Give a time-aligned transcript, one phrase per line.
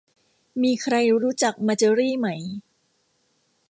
[0.63, 2.27] มีใครรู้จักมาเจอรี่ไหม